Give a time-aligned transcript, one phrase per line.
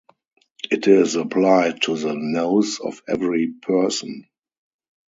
[0.71, 4.25] It is applied to the nose of every person.